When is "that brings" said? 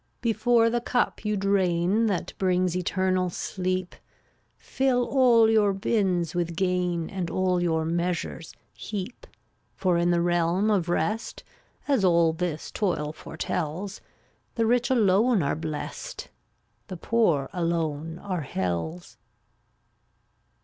2.07-2.75